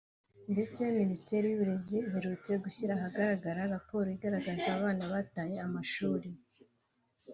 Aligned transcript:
ndetse 0.51 0.79
Minisiteri 0.99 1.45
y’uburezi 1.47 1.97
iherutse 2.07 2.51
gushyira 2.63 2.91
ahagaragara 2.95 3.61
raporo 3.75 4.07
igaragaza 4.15 4.67
abana 4.77 5.03
bataye 5.13 5.55
amashuri 5.67 6.29